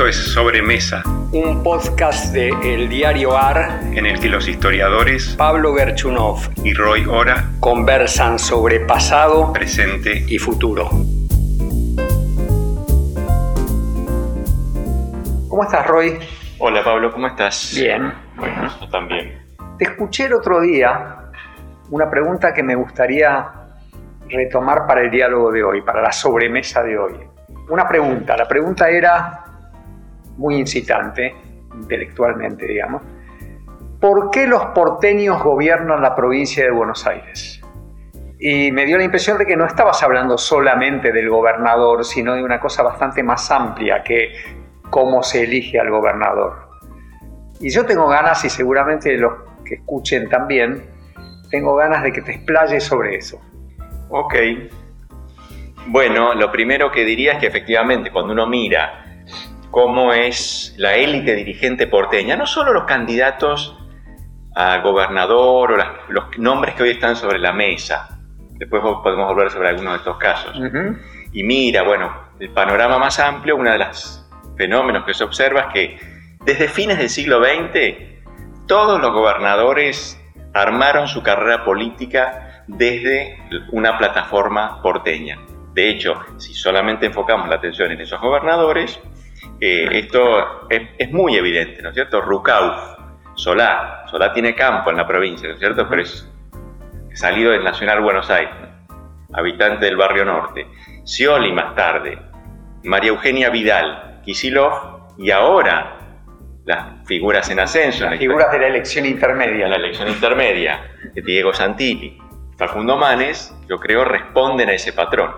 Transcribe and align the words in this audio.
Esto 0.00 0.08
es 0.08 0.32
Sobremesa, 0.32 1.02
un 1.30 1.62
podcast 1.62 2.32
de 2.32 2.48
El 2.62 2.88
Diario 2.88 3.36
AR 3.36 3.80
en 3.92 4.06
el 4.06 4.18
que 4.18 4.30
los 4.30 4.48
historiadores 4.48 5.34
Pablo 5.36 5.74
Gerchunov 5.74 6.38
y 6.64 6.72
Roy 6.72 7.04
Ora 7.04 7.50
conversan 7.60 8.38
sobre 8.38 8.80
pasado, 8.80 9.52
presente 9.52 10.24
y 10.26 10.38
futuro. 10.38 10.88
¿Cómo 15.50 15.64
estás, 15.64 15.86
Roy? 15.86 16.18
Hola, 16.60 16.82
Pablo, 16.82 17.12
¿cómo 17.12 17.26
estás? 17.26 17.74
Bien. 17.76 18.10
Bueno, 18.36 18.70
yo 18.80 18.88
también. 18.88 19.38
Te 19.76 19.84
escuché 19.84 20.24
el 20.24 20.32
otro 20.32 20.62
día 20.62 21.30
una 21.90 22.08
pregunta 22.08 22.54
que 22.54 22.62
me 22.62 22.74
gustaría 22.74 23.50
retomar 24.30 24.86
para 24.86 25.02
el 25.02 25.10
diálogo 25.10 25.52
de 25.52 25.62
hoy, 25.62 25.82
para 25.82 26.00
la 26.00 26.10
sobremesa 26.10 26.82
de 26.82 26.98
hoy. 26.98 27.12
Una 27.68 27.86
pregunta, 27.86 28.34
la 28.34 28.48
pregunta 28.48 28.88
era 28.88 29.44
muy 30.40 30.56
incitante, 30.56 31.34
intelectualmente, 31.74 32.66
digamos. 32.66 33.02
¿Por 34.00 34.30
qué 34.30 34.46
los 34.46 34.64
porteños 34.66 35.42
gobiernan 35.42 36.00
la 36.00 36.16
provincia 36.16 36.64
de 36.64 36.70
Buenos 36.70 37.06
Aires? 37.06 37.60
Y 38.38 38.72
me 38.72 38.86
dio 38.86 38.96
la 38.96 39.04
impresión 39.04 39.36
de 39.36 39.44
que 39.44 39.54
no 39.54 39.66
estabas 39.66 40.02
hablando 40.02 40.38
solamente 40.38 41.12
del 41.12 41.28
gobernador, 41.28 42.06
sino 42.06 42.34
de 42.34 42.42
una 42.42 42.58
cosa 42.58 42.82
bastante 42.82 43.22
más 43.22 43.50
amplia 43.50 44.02
que 44.02 44.32
cómo 44.88 45.22
se 45.22 45.44
elige 45.44 45.78
al 45.78 45.90
gobernador. 45.90 46.70
Y 47.60 47.68
yo 47.68 47.84
tengo 47.84 48.08
ganas, 48.08 48.42
y 48.46 48.48
seguramente 48.48 49.14
los 49.18 49.34
que 49.62 49.74
escuchen 49.74 50.30
también, 50.30 50.82
tengo 51.50 51.76
ganas 51.76 52.02
de 52.02 52.12
que 52.12 52.22
te 52.22 52.32
explayes 52.32 52.82
sobre 52.82 53.16
eso. 53.16 53.38
Ok. 54.08 54.34
Bueno, 55.88 56.34
lo 56.34 56.50
primero 56.50 56.90
que 56.90 57.04
diría 57.04 57.32
es 57.32 57.38
que 57.40 57.46
efectivamente 57.48 58.10
cuando 58.10 58.32
uno 58.32 58.46
mira 58.46 58.99
cómo 59.70 60.12
es 60.12 60.74
la 60.78 60.96
élite 60.96 61.34
dirigente 61.34 61.86
porteña, 61.86 62.36
no 62.36 62.46
solo 62.46 62.72
los 62.72 62.84
candidatos 62.84 63.76
a 64.54 64.78
gobernador 64.78 65.72
o 65.72 65.76
los 66.12 66.38
nombres 66.38 66.74
que 66.74 66.82
hoy 66.82 66.90
están 66.90 67.16
sobre 67.16 67.38
la 67.38 67.52
mesa, 67.52 68.18
después 68.52 68.82
podemos 69.02 69.30
hablar 69.30 69.50
sobre 69.50 69.68
algunos 69.68 69.92
de 69.92 69.98
estos 69.98 70.16
casos, 70.16 70.56
y 71.32 71.44
mira, 71.44 71.82
bueno, 71.82 72.12
el 72.40 72.50
panorama 72.50 72.98
más 72.98 73.20
amplio, 73.20 73.56
uno 73.56 73.70
de 73.70 73.78
los 73.78 74.28
fenómenos 74.56 75.04
que 75.04 75.14
se 75.14 75.24
observa 75.24 75.60
es 75.60 75.66
que 75.72 76.00
desde 76.44 76.68
fines 76.68 76.98
del 76.98 77.08
siglo 77.08 77.42
XX, 77.42 78.10
todos 78.66 79.00
los 79.00 79.12
gobernadores 79.12 80.20
armaron 80.54 81.06
su 81.06 81.22
carrera 81.22 81.64
política 81.64 82.64
desde 82.66 83.38
una 83.72 83.98
plataforma 83.98 84.82
porteña. 84.82 85.38
De 85.74 85.88
hecho, 85.88 86.14
si 86.38 86.54
solamente 86.54 87.06
enfocamos 87.06 87.48
la 87.48 87.56
atención 87.56 87.90
en 87.92 88.00
esos 88.00 88.20
gobernadores, 88.20 89.00
eh, 89.60 89.88
esto 89.92 90.68
es, 90.68 91.10
muy 91.12 91.36
evidente, 91.36 91.82
¿no 91.82 91.90
es 91.90 91.94
cierto? 91.94 92.20
Rucauf, 92.20 92.98
Solá, 93.34 94.04
Solá 94.10 94.32
tiene 94.32 94.54
campo 94.54 94.90
en 94.90 94.96
la 94.96 95.06
provincia, 95.06 95.48
¿no 95.48 95.54
es 95.54 95.60
cierto? 95.60 95.88
Pero 95.88 96.02
es 96.02 96.28
salido 97.14 97.52
del 97.52 97.64
Nacional 97.64 98.00
Buenos 98.00 98.30
Aires, 98.30 98.54
habitante 99.32 99.86
del 99.86 99.96
barrio 99.96 100.24
norte. 100.24 100.66
Scioli 101.04 101.52
más 101.52 101.74
tarde, 101.74 102.18
María 102.84 103.10
Eugenia 103.10 103.50
Vidal, 103.50 104.20
Kisilov 104.24 105.14
y 105.18 105.30
ahora 105.30 105.98
las 106.64 107.06
figuras 107.06 107.50
en 107.50 107.60
ascenso. 107.60 108.04
Las 108.08 108.18
figuras 108.18 108.50
de 108.52 108.58
la 108.58 108.68
elección 108.68 109.06
intermedia. 109.06 109.68
La 109.68 109.76
elección 109.76 110.08
intermedia, 110.08 110.80
Diego 111.14 111.52
Santilli, 111.52 112.18
Facundo 112.56 112.96
Manes, 112.96 113.54
yo 113.68 113.78
creo 113.78 114.04
responden 114.04 114.68
a 114.68 114.72
ese 114.72 114.92
patrón. 114.92 115.32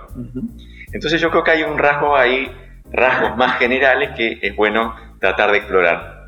Entonces 0.92 1.20
yo 1.20 1.30
creo 1.30 1.42
que 1.42 1.52
hay 1.52 1.62
un 1.62 1.78
rasgo 1.78 2.16
ahí 2.16 2.50
rasgos 2.92 3.36
más 3.36 3.58
generales 3.58 4.10
que 4.16 4.38
es 4.40 4.54
bueno 4.54 4.94
tratar 5.18 5.50
de 5.50 5.58
explorar. 5.58 6.22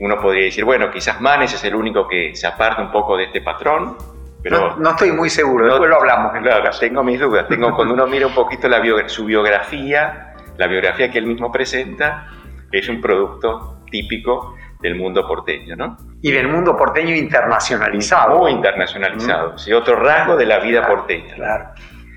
Uno 0.00 0.20
podría 0.20 0.44
decir, 0.44 0.64
bueno, 0.64 0.90
quizás 0.90 1.20
Manes 1.20 1.54
es 1.54 1.62
el 1.64 1.74
único 1.74 2.08
que 2.08 2.34
se 2.34 2.46
aparta 2.46 2.82
un 2.82 2.90
poco 2.90 3.16
de 3.16 3.24
este 3.24 3.40
patrón, 3.40 3.96
pero... 4.42 4.76
No, 4.76 4.90
estoy 4.90 5.12
muy 5.12 5.30
seguro, 5.30 5.66
después 5.66 5.88
lo 5.88 5.96
hablamos. 5.96 6.32
Claro, 6.42 6.70
tengo 6.80 7.04
mis 7.04 7.20
dudas. 7.20 7.46
Tengo, 7.48 7.72
cuando 7.76 7.94
uno 7.94 8.06
mira 8.06 8.26
un 8.26 8.34
poquito 8.34 8.68
la 8.68 8.82
su 9.08 9.24
biografía, 9.24 10.34
la 10.56 10.66
biografía 10.66 11.10
que 11.10 11.18
él 11.18 11.26
mismo 11.26 11.52
presenta, 11.52 12.26
es 12.72 12.88
un 12.88 13.00
producto 13.00 13.84
típico 13.90 14.56
del 14.80 14.96
mundo 14.96 15.26
porteño, 15.26 15.76
¿no? 15.76 15.96
Y 16.22 16.32
del 16.32 16.48
mundo 16.48 16.76
porteño 16.76 17.14
internacionalizado. 17.14 18.38
Muy 18.38 18.52
internacionalizado, 18.52 19.56
sí, 19.58 19.72
otro 19.72 19.96
rasgo 19.96 20.36
de 20.36 20.46
la 20.46 20.58
vida 20.58 20.86
porteña. 20.86 21.34
Claro. 21.34 21.64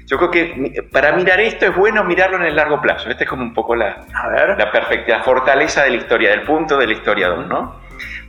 Yo 0.06 0.18
creo 0.18 0.30
que 0.30 0.88
para 0.92 1.14
mirar 1.14 1.40
esto 1.40 1.66
es 1.66 1.76
bueno 1.76 2.04
mirarlo 2.04 2.38
en 2.38 2.44
el 2.44 2.56
largo 2.56 2.80
plazo. 2.80 3.10
Esta 3.10 3.24
es 3.24 3.30
como 3.30 3.42
un 3.42 3.54
poco 3.54 3.76
la, 3.76 4.06
la 4.58 4.72
perfecta 4.72 5.24
fortaleza 5.24 5.84
de 5.84 5.90
la 5.92 5.96
historia, 5.96 6.30
del 6.30 6.44
punto 6.44 6.78
del 6.78 6.92
historiador, 6.92 7.48
¿no? 7.48 7.82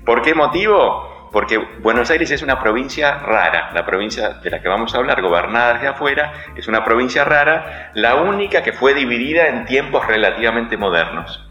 ¿Por 0.04 0.22
qué 0.22 0.34
motivo? 0.34 1.28
Porque 1.31 1.59
Buenos 1.59 2.10
Aires 2.10 2.31
es 2.31 2.42
una 2.42 2.62
provincia 2.62 3.19
rara, 3.19 3.72
la 3.75 3.84
provincia 3.84 4.31
de 4.42 4.48
la 4.48 4.62
que 4.62 4.69
vamos 4.69 4.94
a 4.94 4.98
hablar, 4.98 5.20
gobernada 5.20 5.75
desde 5.75 5.88
afuera, 5.88 6.32
es 6.56 6.66
una 6.66 6.82
provincia 6.82 7.25
rara, 7.25 7.91
la 7.94 8.15
única 8.15 8.62
que 8.62 8.72
fue 8.72 8.94
dividida 8.94 9.48
en 9.48 9.66
tiempos 9.66 10.06
relativamente 10.06 10.78
modernos. 10.78 11.47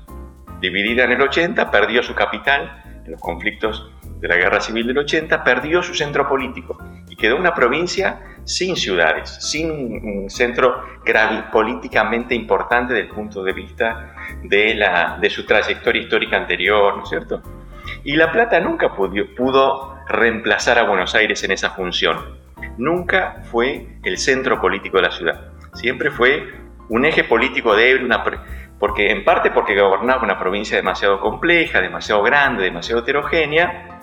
Dividida 0.60 1.04
en 1.04 1.12
el 1.12 1.22
80, 1.22 1.70
perdió 1.70 2.02
su 2.02 2.16
capital 2.16 2.82
en 3.06 3.12
los 3.12 3.22
conflictos 3.22 3.92
de 4.20 4.28
la 4.28 4.38
Guerra 4.38 4.60
Civil 4.60 4.88
del 4.88 4.98
80, 4.98 5.44
perdió 5.44 5.84
su 5.84 5.94
centro 5.94 6.28
político 6.28 6.80
quedó 7.16 7.38
una 7.38 7.54
provincia 7.54 8.20
sin 8.46 8.76
ciudades, 8.76 9.30
sin 9.40 9.72
un 9.72 10.30
centro 10.30 10.84
políticamente 11.52 12.36
importante 12.36 12.94
desde 12.94 13.08
el 13.08 13.14
punto 13.14 13.44
de 13.44 13.54
vista 13.54 14.16
de, 14.44 14.76
la, 14.76 15.18
de 15.20 15.30
su 15.30 15.46
trayectoria 15.46 16.04
histórica 16.04 16.38
anterior, 16.38 16.96
¿no 16.96 17.04
es 17.04 17.10
cierto? 17.10 17.42
Y 18.04 18.16
La 18.16 18.32
Plata 18.32 18.60
nunca 18.60 18.94
pudo, 18.94 19.96
reemplazar 20.08 20.78
a 20.78 20.84
Buenos 20.84 21.16
Aires 21.16 21.44
en 21.44 21.52
esa 21.52 21.72
función. 21.72 22.18
Nunca 22.78 23.42
fue 23.52 23.98
el 24.04 24.18
centro 24.20 24.62
político 24.62 24.98
de 24.98 25.04
la 25.04 25.12
ciudad. 25.12 25.52
Siempre 25.74 26.12
fue 26.12 26.54
un 26.90 27.06
eje 27.06 27.24
político 27.24 27.76
débil, 27.76 28.08
porque 28.80 29.10
en 29.10 29.24
parte 29.24 29.50
porque 29.50 29.80
gobernaba 29.80 30.22
una 30.22 30.38
provincia 30.38 30.78
demasiado 30.78 31.20
compleja, 31.20 31.82
demasiado 31.82 32.22
grande, 32.22 32.64
demasiado 32.64 33.02
heterogénea, 33.02 34.00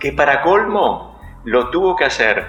que 0.00 0.12
para 0.12 0.40
colmo 0.40 1.17
lo 1.48 1.70
tuvo 1.70 1.96
que 1.96 2.04
hacer 2.04 2.44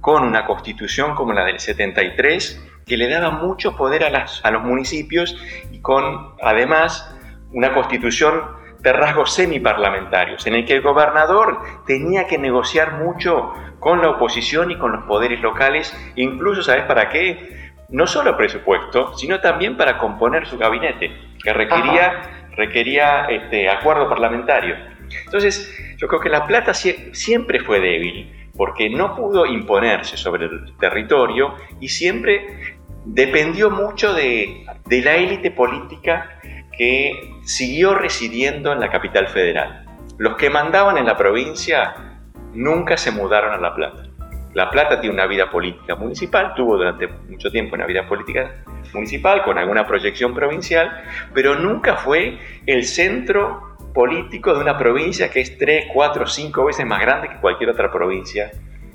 con 0.00 0.24
una 0.24 0.46
constitución 0.46 1.14
como 1.14 1.32
la 1.32 1.44
del 1.44 1.60
73, 1.60 2.68
que 2.86 2.96
le 2.96 3.08
daba 3.08 3.30
mucho 3.30 3.76
poder 3.76 4.02
a, 4.04 4.10
las, 4.10 4.44
a 4.44 4.50
los 4.50 4.62
municipios 4.62 5.36
y 5.70 5.80
con 5.80 6.34
además 6.42 7.14
una 7.52 7.74
constitución 7.74 8.58
de 8.80 8.92
rasgos 8.94 9.34
semiparlamentarios, 9.34 10.46
en 10.46 10.54
el 10.54 10.64
que 10.64 10.72
el 10.72 10.80
gobernador 10.80 11.58
tenía 11.86 12.26
que 12.26 12.38
negociar 12.38 12.94
mucho 12.94 13.52
con 13.78 14.00
la 14.00 14.10
oposición 14.10 14.70
y 14.70 14.78
con 14.78 14.92
los 14.92 15.04
poderes 15.04 15.40
locales, 15.42 15.94
incluso, 16.16 16.62
¿sabes 16.62 16.84
para 16.84 17.10
qué? 17.10 17.72
No 17.90 18.06
solo 18.06 18.38
presupuesto, 18.38 19.16
sino 19.18 19.40
también 19.40 19.76
para 19.76 19.98
componer 19.98 20.46
su 20.46 20.56
gabinete, 20.56 21.10
que 21.42 21.52
requería, 21.52 22.48
requería 22.56 23.26
este, 23.26 23.68
acuerdo 23.68 24.08
parlamentario. 24.08 24.76
Entonces, 25.24 25.74
yo 25.96 26.08
creo 26.08 26.20
que 26.20 26.28
La 26.28 26.46
Plata 26.46 26.72
siempre 26.74 27.60
fue 27.60 27.80
débil, 27.80 28.50
porque 28.56 28.90
no 28.90 29.14
pudo 29.16 29.46
imponerse 29.46 30.16
sobre 30.16 30.46
el 30.46 30.76
territorio 30.78 31.54
y 31.80 31.88
siempre 31.88 32.76
dependió 33.04 33.70
mucho 33.70 34.12
de, 34.12 34.66
la 34.86 35.16
élite 35.16 35.50
política 35.50 36.38
que 36.76 37.38
siguió 37.44 37.94
residiendo 37.94 38.72
en 38.72 38.80
la 38.80 38.90
capital 38.90 39.28
federal. 39.28 39.86
Los 40.18 40.36
que 40.36 40.50
mandaban 40.50 40.98
en 40.98 41.06
la 41.06 41.16
provincia 41.16 42.20
nunca 42.52 42.96
se 42.96 43.10
mudaron 43.10 43.52
a 43.52 43.58
La 43.58 43.74
Plata. 43.74 44.02
La 44.52 44.68
Plata 44.68 45.00
tiene 45.00 45.14
una 45.14 45.26
vida 45.26 45.48
política 45.48 45.94
municipal, 45.94 46.54
tuvo 46.54 46.76
durante 46.76 47.06
mucho 47.06 47.50
tiempo 47.50 47.76
una 47.76 47.86
vida 47.86 48.06
política 48.08 48.64
municipal 48.92 49.42
con 49.44 49.58
alguna 49.58 49.86
proyección 49.86 50.34
provincial, 50.34 51.02
pero 51.32 51.54
nunca 51.54 51.96
fue 51.96 52.38
el 52.66 52.84
centro 52.84 53.69
político 53.92 54.54
de 54.54 54.60
una 54.60 54.76
provincia 54.76 55.30
que 55.30 55.40
es 55.40 55.58
3, 55.58 55.86
4, 55.92 56.26
5 56.26 56.64
veces 56.64 56.86
más 56.86 57.00
grande 57.00 57.28
que 57.28 57.36
cualquier 57.36 57.70
otra 57.70 57.90
provincia 57.90 58.50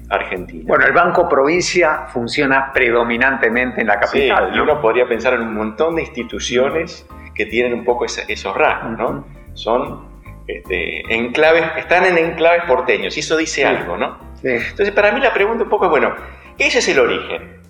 argentina. 0.10 0.64
Bueno, 0.68 0.86
el 0.86 0.94
Banco 0.94 1.28
Provincia 1.28 2.06
funciona 2.08 2.72
predominantemente 2.72 3.82
en 3.82 3.88
la 3.88 4.00
capital. 4.00 4.50
Sí, 4.52 4.58
y 4.58 4.60
uno 4.60 4.80
podría 4.80 5.08
pensar 5.08 5.34
en 5.34 5.42
un 5.42 5.56
montón 5.56 5.96
de 5.96 6.04
instituciones 6.04 7.08
que 7.34 7.46
tienen 7.46 7.74
un 7.74 7.84
poco 7.84 8.06
esos 8.06 8.56
rasgos, 8.56 8.98
¿no? 8.98 9.26
Son 9.54 10.08
este, 10.48 11.02
enclaves, 11.14 11.64
están 11.78 12.06
en 12.06 12.18
enclaves 12.18 12.64
porteños, 12.66 13.18
y 13.18 13.22
eso 13.22 13.36
dice 13.36 13.66
algo, 13.66 13.98
¿no? 13.98 14.20
Entonces, 14.44 14.92
para 14.92 15.12
mí 15.12 15.20
la 15.20 15.34
pregunta 15.34 15.64
un 15.64 15.70
poco 15.70 15.86
es, 15.86 15.92
bueno, 15.92 16.14
ese 16.58 16.80
es 16.80 16.88
el 16.88 17.00
origen. 17.00 17.62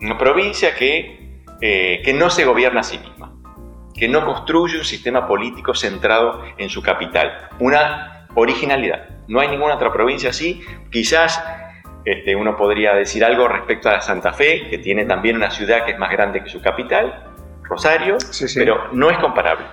Una 0.00 0.16
provincia 0.16 0.74
que, 0.74 1.42
eh, 1.60 2.00
que 2.02 2.14
no 2.14 2.30
se 2.30 2.44
gobierna 2.44 2.80
a 2.80 2.82
sí 2.82 2.98
misma 2.98 3.31
que 4.02 4.08
no 4.08 4.24
construye 4.24 4.78
un 4.78 4.84
sistema 4.84 5.28
político 5.28 5.76
centrado 5.76 6.42
en 6.58 6.68
su 6.68 6.82
capital. 6.82 7.50
Una 7.60 8.26
originalidad. 8.34 9.10
No 9.28 9.38
hay 9.38 9.46
ninguna 9.46 9.76
otra 9.76 9.92
provincia 9.92 10.30
así. 10.30 10.60
Quizás 10.90 11.40
este, 12.04 12.34
uno 12.34 12.56
podría 12.56 12.94
decir 12.94 13.24
algo 13.24 13.46
respecto 13.46 13.88
a 13.88 14.00
Santa 14.00 14.32
Fe, 14.32 14.66
que 14.68 14.78
tiene 14.78 15.04
también 15.04 15.36
una 15.36 15.52
ciudad 15.52 15.84
que 15.84 15.92
es 15.92 16.00
más 16.00 16.10
grande 16.10 16.42
que 16.42 16.50
su 16.50 16.60
capital, 16.60 17.30
Rosario, 17.62 18.16
pero 18.56 18.92
no 18.92 19.08
es 19.08 19.18
comparable. 19.18 19.66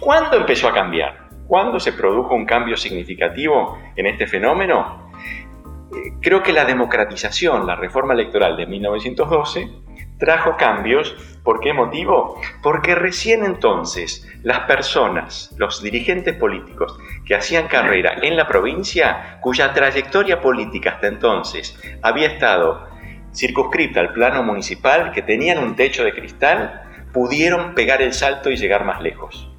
¿Cuándo 0.00 0.38
empezó 0.38 0.66
a 0.66 0.74
cambiar? 0.74 1.28
¿Cuándo 1.46 1.78
se 1.78 1.92
produjo 1.92 2.34
un 2.34 2.44
cambio 2.44 2.76
significativo 2.76 3.78
en 3.94 4.06
este 4.06 4.26
fenómeno? 4.26 5.12
Eh, 5.94 6.14
creo 6.20 6.42
que 6.42 6.52
la 6.52 6.64
democratización, 6.64 7.68
la 7.68 7.76
reforma 7.76 8.14
electoral 8.14 8.56
de 8.56 8.66
1912, 8.66 9.70
trajo 10.22 10.56
cambios. 10.56 11.16
¿Por 11.42 11.58
qué 11.58 11.72
motivo? 11.72 12.40
Porque 12.62 12.94
recién 12.94 13.44
entonces 13.44 14.24
las 14.44 14.60
personas, 14.60 15.52
los 15.58 15.82
dirigentes 15.82 16.36
políticos 16.36 16.96
que 17.26 17.34
hacían 17.34 17.66
carrera 17.66 18.14
en 18.22 18.36
la 18.36 18.46
provincia, 18.46 19.38
cuya 19.40 19.72
trayectoria 19.74 20.40
política 20.40 20.90
hasta 20.90 21.08
entonces 21.08 21.76
había 22.02 22.28
estado 22.28 22.86
circunscripta 23.34 23.98
al 23.98 24.12
plano 24.12 24.44
municipal, 24.44 25.10
que 25.10 25.22
tenían 25.22 25.58
un 25.58 25.74
techo 25.74 26.04
de 26.04 26.12
cristal, 26.12 26.82
pudieron 27.12 27.74
pegar 27.74 28.00
el 28.00 28.12
salto 28.12 28.48
y 28.48 28.56
llegar 28.56 28.84
más 28.84 29.02
lejos. 29.02 29.50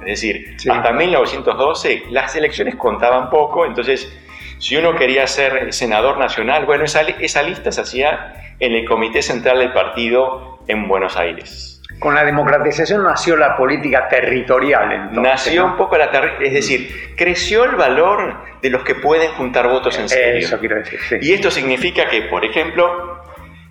Es 0.00 0.22
decir, 0.22 0.56
hasta 0.70 0.92
1912 0.92 2.04
las 2.10 2.34
elecciones 2.34 2.76
contaban 2.76 3.28
poco, 3.28 3.66
entonces 3.66 4.10
si 4.58 4.76
uno 4.76 4.94
quería 4.94 5.26
ser 5.26 5.74
senador 5.74 6.16
nacional, 6.16 6.64
bueno, 6.64 6.84
esa, 6.84 7.02
esa 7.02 7.42
lista 7.42 7.70
se 7.70 7.82
hacía 7.82 8.45
en 8.60 8.72
el 8.72 8.84
Comité 8.86 9.22
Central 9.22 9.58
del 9.58 9.72
Partido 9.72 10.60
en 10.66 10.88
Buenos 10.88 11.16
Aires. 11.16 11.82
Con 11.98 12.14
la 12.14 12.24
democratización 12.24 13.04
nació 13.04 13.36
la 13.36 13.56
política 13.56 14.08
territorial. 14.08 14.92
Entonces, 14.92 15.22
nació 15.22 15.64
un 15.64 15.76
poco 15.76 15.96
la 15.96 16.10
es 16.40 16.52
decir, 16.52 17.14
creció 17.16 17.64
el 17.64 17.76
valor 17.76 18.44
de 18.60 18.68
los 18.68 18.82
que 18.82 18.96
pueden 18.96 19.30
juntar 19.32 19.68
votos 19.68 19.98
en 19.98 20.08
serio. 20.08 20.46
Eso 20.46 20.58
quiero 20.58 20.76
decir. 20.76 20.98
Sí. 21.08 21.16
Y 21.22 21.32
esto 21.32 21.50
significa 21.50 22.06
que, 22.06 22.22
por 22.22 22.44
ejemplo, 22.44 23.22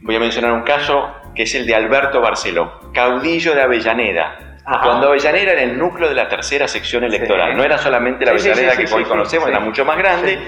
voy 0.01 0.15
a 0.15 0.19
mencionar 0.19 0.53
un 0.53 0.63
caso 0.63 1.13
que 1.35 1.43
es 1.43 1.53
el 1.53 1.67
de 1.67 1.75
Alberto 1.75 2.21
Barceló, 2.21 2.79
caudillo 2.93 3.53
de 3.53 3.61
Avellaneda. 3.61 4.39
Cuando 4.81 5.09
Avellaneda 5.09 5.51
era 5.51 5.61
el 5.61 5.77
núcleo 5.77 6.09
de 6.09 6.15
la 6.15 6.27
tercera 6.27 6.67
sección 6.67 7.03
electoral, 7.03 7.55
no 7.55 7.63
era 7.63 7.77
solamente 7.77 8.25
la 8.25 8.31
Avellaneda 8.31 8.75
que 8.75 8.91
hoy 8.91 9.03
conocemos, 9.03 9.47
era 9.49 9.59
mucho 9.59 9.85
más 9.85 9.97
grande. 9.97 10.39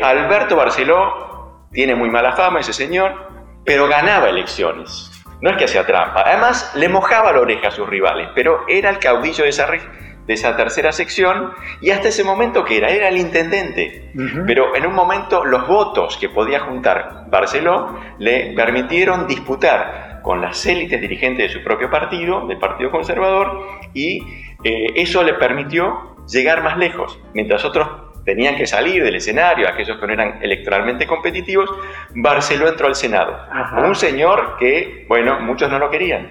Alberto 0.00 0.56
Barceló 0.56 1.66
tiene 1.70 1.94
muy 1.94 2.08
mala 2.08 2.32
fama 2.32 2.60
ese 2.60 2.72
señor, 2.72 3.37
pero 3.68 3.86
ganaba 3.86 4.30
elecciones. 4.30 5.12
No 5.42 5.50
es 5.50 5.58
que 5.58 5.64
hacía 5.66 5.84
trampa. 5.84 6.22
Además, 6.24 6.72
le 6.74 6.88
mojaba 6.88 7.32
la 7.32 7.40
oreja 7.40 7.68
a 7.68 7.70
sus 7.70 7.86
rivales, 7.86 8.30
pero 8.34 8.64
era 8.66 8.88
el 8.88 8.98
caudillo 8.98 9.44
de 9.44 9.50
esa, 9.50 9.66
de 9.66 10.32
esa 10.32 10.56
tercera 10.56 10.90
sección 10.90 11.52
y 11.82 11.90
hasta 11.90 12.08
ese 12.08 12.24
momento 12.24 12.64
que 12.64 12.78
era, 12.78 12.88
era 12.88 13.08
el 13.08 13.18
intendente. 13.18 14.10
Pero 14.46 14.74
en 14.74 14.86
un 14.86 14.94
momento 14.94 15.44
los 15.44 15.68
votos 15.68 16.16
que 16.16 16.30
podía 16.30 16.60
juntar 16.60 17.26
Barceló 17.28 17.94
le 18.18 18.54
permitieron 18.56 19.26
disputar 19.26 20.20
con 20.22 20.40
las 20.40 20.64
élites 20.64 20.98
dirigentes 20.98 21.52
de 21.52 21.58
su 21.58 21.62
propio 21.62 21.90
partido, 21.90 22.46
del 22.46 22.56
Partido 22.56 22.90
Conservador, 22.90 23.66
y 23.92 24.22
eh, 24.64 24.92
eso 24.96 25.22
le 25.22 25.34
permitió 25.34 26.16
llegar 26.26 26.62
más 26.62 26.78
lejos, 26.78 27.20
mientras 27.34 27.66
otros 27.66 28.07
tenían 28.24 28.56
que 28.56 28.66
salir 28.66 29.02
del 29.02 29.16
escenario, 29.16 29.68
aquellos 29.68 29.98
que 29.98 30.06
no 30.06 30.12
eran 30.12 30.38
electoralmente 30.42 31.06
competitivos, 31.06 31.70
Barceló 32.14 32.68
entró 32.68 32.86
al 32.86 32.94
Senado. 32.94 33.38
Un 33.84 33.94
señor 33.94 34.56
que, 34.58 35.04
bueno, 35.08 35.40
muchos 35.40 35.70
no 35.70 35.78
lo 35.78 35.90
querían, 35.90 36.30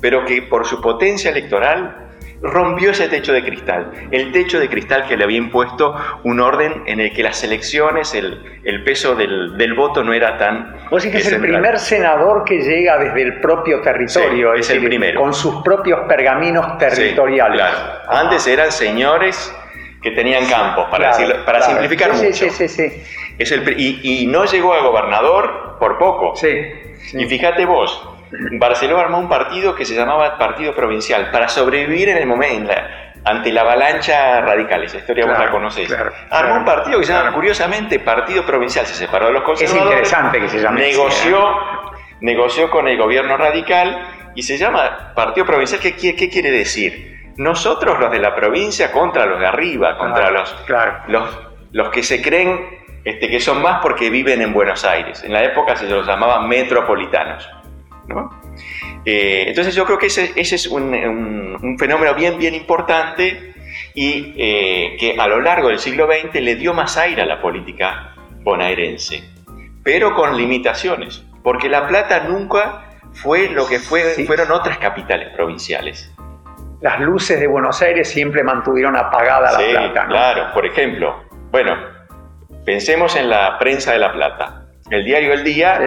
pero 0.00 0.24
que 0.24 0.42
por 0.42 0.66
su 0.66 0.80
potencia 0.80 1.30
electoral 1.30 2.04
rompió 2.44 2.90
ese 2.90 3.08
techo 3.08 3.32
de 3.32 3.42
cristal, 3.42 3.90
el 4.10 4.30
techo 4.32 4.60
de 4.60 4.68
cristal 4.68 5.06
que 5.08 5.16
le 5.16 5.24
había 5.24 5.38
impuesto 5.38 5.94
un 6.24 6.40
orden 6.40 6.82
en 6.86 7.00
el 7.00 7.12
que 7.12 7.22
las 7.22 7.42
elecciones, 7.42 8.14
el, 8.14 8.84
peso 8.84 9.14
del, 9.14 9.74
voto 9.74 10.04
no 10.04 10.12
era 10.12 10.36
tan... 10.36 10.76
Vos 10.90 11.02
decís 11.02 11.22
que 11.22 11.28
es 11.28 11.32
el 11.32 11.40
primer 11.40 11.78
senador 11.78 12.44
que 12.44 12.60
llega 12.60 12.98
desde 12.98 13.22
el 13.22 13.40
propio 13.40 13.80
territorio, 13.80 14.54
es, 14.54 14.68
el 14.70 14.84
primero. 14.84 15.20
Con 15.20 15.32
sus 15.32 15.62
propios 15.62 16.00
pergaminos 16.06 16.76
territoriales. 16.78 17.56
claro. 17.56 17.78
Antes 18.08 18.46
eran 18.46 18.70
señores 18.70 19.54
que 20.04 20.10
tenían 20.10 20.44
campos, 20.44 20.86
para, 20.90 21.12
para 21.46 21.62
simplificar 21.62 22.12
mucho. 22.12 22.30
Sí, 22.30 22.50
sí, 22.50 22.68
sí. 22.68 23.02
Es 23.38 23.50
el, 23.52 23.80
y, 23.80 24.26
no 24.26 24.44
llegó 24.44 24.74
a 24.74 24.82
gobernador 24.82 25.78
por 25.80 25.96
poco. 25.96 26.36
Sí, 26.36 26.50
Y 27.14 27.24
fíjate 27.24 27.64
vos, 27.64 28.06
Barcelona 28.60 29.04
armó 29.04 29.18
un 29.18 29.30
partido 29.30 29.74
que 29.74 29.86
se 29.86 29.94
llamaba 29.94 30.36
Partido 30.36 30.74
Provincial 30.74 31.30
para 31.30 31.48
sobrevivir 31.48 32.10
en 32.10 32.18
el 32.18 32.26
momento, 32.26 32.74
ante 33.24 33.50
la 33.50 33.62
avalancha 33.62 34.42
radical, 34.42 34.82
esa 34.82 34.98
historia 34.98 35.24
vos 35.24 35.38
la 35.38 35.50
conocés. 35.50 35.90
armó 36.30 36.56
un 36.56 36.66
partido 36.66 37.00
que 37.00 37.06
se 37.06 37.14
llama, 37.14 37.32
curiosamente, 37.32 37.98
Partido 37.98 38.44
Provincial, 38.44 38.84
se 38.84 38.94
separó 38.94 39.28
de 39.28 39.32
los 39.32 39.42
conservadores. 39.42 39.84
Es 39.84 39.90
interesante 39.90 40.38
que 40.38 40.48
se 40.50 40.60
llame 40.60 40.82
negoció, 40.82 41.48
negoció 42.20 42.70
con 42.70 42.88
el 42.88 42.98
gobierno 42.98 43.38
radical 43.38 44.06
y 44.34 44.42
se 44.42 44.58
llama 44.58 45.14
Partido 45.14 45.46
Provincial. 45.46 45.80
¿Qué, 45.80 45.94
qué 45.96 46.28
quiere 46.28 46.50
decir? 46.50 47.14
Nosotros 47.36 47.98
los 47.98 48.10
de 48.10 48.18
la 48.18 48.34
provincia 48.34 48.92
contra 48.92 49.26
los 49.26 49.40
de 49.40 49.46
arriba, 49.46 49.96
contra 49.98 50.30
los, 50.30 50.54
los, 51.08 51.38
los 51.72 51.88
que 51.90 52.02
se 52.02 52.22
creen 52.22 52.84
este, 53.04 53.28
que 53.28 53.38
son 53.38 53.60
más 53.60 53.80
porque 53.82 54.08
viven 54.08 54.40
en 54.40 54.52
Buenos 54.52 54.84
Aires. 54.84 55.22
En 55.24 55.32
la 55.32 55.44
época 55.44 55.76
se 55.76 55.86
los 55.86 56.06
llamaban 56.06 56.48
metropolitanos. 56.48 57.46
Eh, 59.04 59.44
entonces 59.48 59.74
yo 59.74 59.84
creo 59.84 59.98
que 59.98 60.06
ese, 60.06 60.32
es 60.36 60.66
un, 60.66 61.76
fenómeno 61.78 62.14
bien, 62.14 62.38
bien 62.38 62.54
importante 62.54 63.54
y 63.94 64.34
eh, 64.36 64.96
que 64.98 65.16
a 65.18 65.26
lo 65.26 65.40
largo 65.40 65.68
del 65.68 65.78
siglo 65.78 66.06
XX 66.06 66.40
le 66.40 66.56
dio 66.56 66.72
más 66.72 66.96
aire 66.96 67.22
a 67.22 67.26
la 67.26 67.42
política 67.42 68.14
bonaerense, 68.42 69.22
pero 69.82 70.14
con 70.14 70.36
limitaciones, 70.36 71.24
porque 71.42 71.68
La 71.68 71.86
Plata 71.86 72.24
nunca 72.28 72.84
fue 73.12 73.48
lo 73.48 73.66
que 73.66 73.78
fue, 73.78 74.14
fueron 74.26 74.50
otras 74.50 74.78
capitales 74.78 75.30
provinciales 75.34 76.13
las 76.84 77.00
luces 77.00 77.40
de 77.40 77.46
Buenos 77.46 77.80
Aires 77.80 78.06
siempre 78.10 78.44
mantuvieron 78.44 78.94
apagada 78.94 79.52
la 79.52 79.58
plata. 79.58 80.06
Claro, 80.06 80.52
por 80.52 80.66
ejemplo, 80.66 81.24
bueno, 81.50 81.74
pensemos 82.62 83.16
en 83.16 83.30
la 83.30 83.58
prensa 83.58 83.92
de 83.92 83.98
La 84.00 84.12
Plata. 84.12 84.66
El 84.90 85.02
diario 85.02 85.32
El 85.32 85.42
Día 85.42 85.78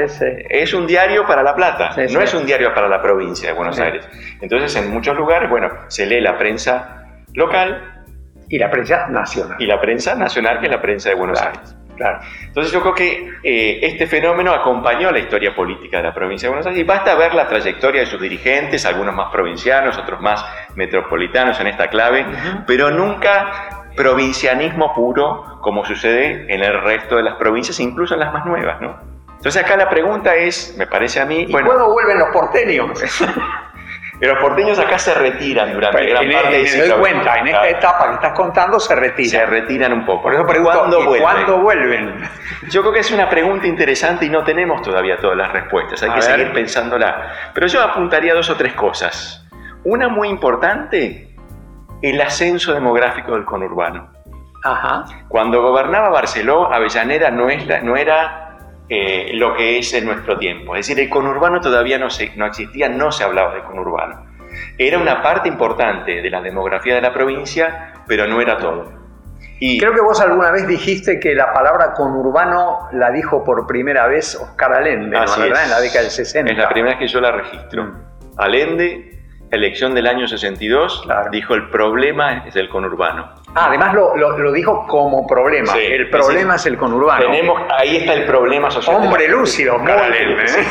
es 0.50 0.74
un 0.74 0.88
diario 0.88 1.24
para 1.28 1.44
La 1.44 1.54
Plata, 1.54 1.96
no 2.10 2.20
es 2.20 2.34
un 2.34 2.48
diario 2.48 2.74
para 2.74 2.90
la 2.90 3.00
provincia 3.00 3.50
de 3.50 3.54
Buenos 3.54 3.80
Aires. 3.80 4.10
Entonces, 4.42 4.76
en 4.76 4.90
muchos 4.92 5.16
lugares, 5.16 5.48
bueno, 5.52 5.70
se 5.88 6.08
lee 6.08 6.20
la 6.20 6.36
prensa 6.36 7.06
local. 7.36 8.04
Y 8.50 8.58
la 8.58 8.72
prensa 8.72 9.08
nacional. 9.08 9.58
Y 9.60 9.68
la 9.68 9.80
prensa 9.80 10.16
nacional, 10.16 10.60
que 10.60 10.66
es 10.66 10.72
la 10.72 10.82
prensa 10.82 11.10
de 11.10 11.16
Buenos 11.16 11.40
Aires. 11.40 11.78
Claro. 11.98 12.20
Entonces 12.44 12.72
yo 12.72 12.82
creo 12.82 12.94
que 12.94 13.30
eh, 13.44 13.80
este 13.82 14.08
fenómeno 14.08 14.54
acompañó 14.54 15.12
la 15.12 15.20
historia 15.20 15.54
política 15.54 15.98
de 15.98 16.04
la 16.04 16.14
provincia 16.14 16.48
de 16.48 16.52
Buenos 16.52 16.68
Aires 16.68 16.80
y 16.80 16.84
basta 16.84 17.16
ver 17.16 17.34
la 17.34 17.48
trayectoria 17.48 18.02
de 18.02 18.06
sus 18.06 18.22
dirigentes, 18.22 18.86
algunos 18.86 19.16
más 19.16 19.32
provincianos, 19.32 19.98
otros 19.98 20.22
más 20.22 20.46
metropolitanos 20.78 21.60
en 21.60 21.68
esta 21.68 21.90
clave, 21.90 22.26
pero 22.66 22.92
nunca 22.92 23.86
provincianismo 23.98 24.94
puro 24.94 25.60
como 25.62 25.84
sucede 25.84 26.46
en 26.54 26.64
el 26.64 26.82
resto 26.82 27.18
de 27.18 27.24
las 27.24 27.36
provincias, 27.36 27.80
incluso 27.80 28.14
en 28.14 28.22
las 28.22 28.32
más 28.32 28.46
nuevas, 28.46 28.80
¿no? 28.80 28.96
Entonces 29.36 29.62
acá 29.62 29.76
la 29.76 29.90
pregunta 29.90 30.36
es, 30.36 30.76
me 30.78 30.88
parece 30.88 31.20
a 31.20 31.26
mí... 31.26 31.46
¿Y 31.48 31.52
cuándo 31.52 31.92
vuelven 31.92 32.20
los 32.20 32.30
porteños? 32.30 32.90
los 34.20 34.38
porteños 34.40 34.80
acá 34.80 34.98
se 34.98 35.14
retiran 35.14 35.74
durante 35.74 36.06
gran 36.08 36.24
en, 36.24 36.32
parte 36.32 36.58
de 36.58 36.64
Me 36.64 36.88
doy 36.88 37.00
cuenta, 37.00 37.38
en 37.40 37.48
esta 37.48 37.70
etapa 37.70 38.08
que 38.10 38.14
estás 38.16 38.34
contando 38.34 38.80
se 38.80 38.96
retiran. 38.96 39.30
Se 39.30 39.46
retiran 39.46 39.94
un 39.94 40.06
poco. 40.06 40.24
Por 40.24 40.34
eso 40.34 40.46
pregunto, 40.46 40.80
¿cuándo, 40.80 41.04
vuelven? 41.04 41.22
¿cuándo 41.22 41.58
vuelven? 41.60 42.30
Yo 42.70 42.82
creo 42.82 42.94
que 42.94 43.00
es 43.00 43.12
una 43.12 43.30
pregunta 43.30 43.68
interesante 43.68 44.26
y 44.26 44.30
no 44.30 44.44
tenemos 44.44 44.82
todavía 44.82 45.18
todas 45.18 45.38
las 45.38 45.52
respuestas. 45.52 46.02
Hay 46.04 46.12
que 46.12 46.22
seguir 46.22 46.52
pensándola. 46.52 47.52
Pero 47.54 47.68
yo 47.68 47.82
apuntaría 47.82 48.34
dos 48.34 48.50
o 48.50 48.56
tres 48.56 48.74
cosas. 48.74 49.47
Una 49.88 50.10
muy 50.10 50.28
importante, 50.28 51.34
el 52.02 52.20
ascenso 52.20 52.74
demográfico 52.74 53.32
del 53.32 53.46
conurbano. 53.46 54.12
Ajá. 54.62 55.06
Cuando 55.30 55.62
gobernaba 55.62 56.10
Barceló, 56.10 56.70
Avellaneda 56.74 57.32
no, 57.32 57.48
es 57.48 57.66
no 57.84 57.96
era 57.96 58.58
eh, 58.90 59.32
lo 59.36 59.56
que 59.56 59.78
es 59.78 59.94
en 59.94 60.04
nuestro 60.04 60.38
tiempo. 60.38 60.76
Es 60.76 60.88
decir, 60.88 61.02
el 61.02 61.10
conurbano 61.10 61.62
todavía 61.62 61.98
no, 61.98 62.10
se, 62.10 62.36
no 62.36 62.48
existía, 62.48 62.90
no 62.90 63.14
se 63.14 63.24
hablaba 63.24 63.56
de 63.56 63.64
conurbano. 63.64 64.26
Era 64.78 65.00
una 65.00 65.22
parte 65.24 65.48
importante 65.48 66.22
de 66.22 66.30
la 66.30 66.42
demografía 66.42 66.96
de 66.96 67.02
la 67.02 67.14
provincia, 67.14 67.94
pero 68.08 68.28
no 68.28 68.42
era 68.42 68.58
todo. 68.58 68.92
Y 69.62 69.80
Creo 69.80 69.94
que 69.94 70.02
vos 70.02 70.20
alguna 70.20 70.52
vez 70.52 70.68
dijiste 70.68 71.18
que 71.18 71.34
la 71.34 71.54
palabra 71.54 71.94
conurbano 71.94 72.90
la 72.92 73.10
dijo 73.12 73.42
por 73.42 73.66
primera 73.66 74.06
vez 74.08 74.36
Oscar 74.36 74.74
Allende, 74.74 75.16
en 75.16 75.70
la 75.70 75.80
década 75.80 76.02
del 76.02 76.12
60. 76.12 76.52
Es 76.52 76.58
la 76.58 76.68
primera 76.68 76.98
vez 76.98 77.00
que 77.00 77.08
yo 77.08 77.22
la 77.22 77.32
registro. 77.32 77.86
Mm. 77.86 77.94
Allende 78.36 79.17
elección 79.52 79.94
del 79.94 80.08
año 80.08 80.28
62, 80.28 81.08
dijo 81.32 81.54
el 81.54 81.70
problema 81.70 82.44
es 82.46 82.56
el 82.56 82.70
conurbano. 82.70 83.30
Ah, 83.56 83.68
además 83.68 83.94
lo, 83.94 84.52
dijo 84.52 84.86
como 84.88 85.26
problema. 85.26 85.74
el 85.78 86.10
problema 86.10 86.56
es 86.56 86.66
el 86.66 86.78
conurbano. 86.78 87.26
Tenemos, 87.26 87.62
ahí 87.78 87.98
está 87.98 88.14
el 88.14 88.26
problema 88.26 88.70
social. 88.70 88.98
Hombre 88.98 89.28
lúcido, 89.28 89.76
Allende. 89.76 90.44
¿eh? 90.44 90.66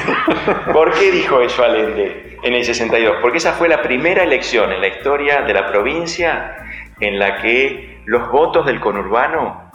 ¿Por 0.72 0.92
qué 0.92 1.10
dijo 1.10 1.40
eso 1.40 1.64
Allende 1.64 2.38
en 2.42 2.54
el 2.54 2.64
62? 2.64 3.16
Porque 3.22 3.38
esa 3.38 3.52
fue 3.52 3.68
la 3.68 3.82
primera 3.82 4.22
elección 4.22 4.72
en 4.72 4.80
la 4.80 4.88
historia 4.88 5.42
de 5.42 5.54
la 5.54 5.66
provincia 5.66 6.56
en 7.00 7.18
la 7.18 7.38
que 7.38 8.02
los 8.06 8.30
votos 8.30 8.66
del 8.66 8.80
conurbano 8.80 9.70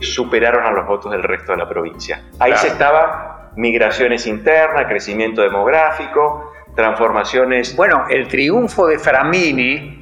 superaron 0.00 0.64
a 0.64 0.70
los 0.70 0.86
votos 0.86 1.12
del 1.12 1.22
resto 1.22 1.52
de 1.52 1.58
la 1.58 1.68
provincia. 1.68 2.22
Ahí 2.38 2.56
se 2.56 2.68
estaba 2.68 3.50
migraciones 3.56 4.26
internas, 4.26 4.86
crecimiento 4.86 5.42
demográfico, 5.42 6.52
transformaciones. 6.74 7.74
Bueno, 7.76 8.04
el 8.08 8.28
triunfo 8.28 8.86
de 8.86 8.98
Framini 8.98 10.00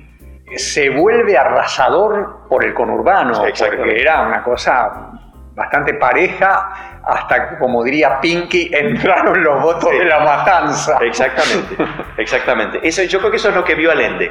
se 0.56 0.90
vuelve 0.90 1.36
arrasador 1.36 2.46
por 2.48 2.64
el 2.64 2.74
conurbano, 2.74 3.42
porque 3.42 4.00
era 4.00 4.22
una 4.22 4.42
cosa 4.42 5.12
bastante 5.58 5.94
pareja, 5.94 7.00
hasta, 7.04 7.58
como 7.58 7.82
diría 7.82 8.20
Pinky, 8.20 8.70
entraron 8.72 9.42
los 9.42 9.60
votos 9.60 9.90
de 9.90 10.04
la 10.04 10.20
matanza. 10.20 10.98
Exactamente, 11.00 11.76
exactamente. 12.16 12.80
Eso, 12.82 13.02
yo 13.02 13.18
creo 13.18 13.30
que 13.30 13.38
eso 13.38 13.48
es 13.48 13.56
lo 13.56 13.64
que 13.64 13.74
vio 13.74 13.90
Allende, 13.90 14.30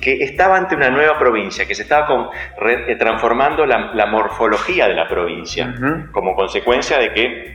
que 0.00 0.14
estaba 0.24 0.56
ante 0.56 0.74
una 0.74 0.90
nueva 0.90 1.16
provincia, 1.16 1.64
que 1.64 1.76
se 1.76 1.82
estaba 1.82 2.30
eh, 2.66 2.96
transformando 2.96 3.64
la, 3.64 4.06
morfología 4.06 4.88
de 4.88 4.94
la 4.94 5.08
provincia, 5.08 5.72
como 6.10 6.34
consecuencia 6.34 6.98
de 6.98 7.12
que 7.12 7.53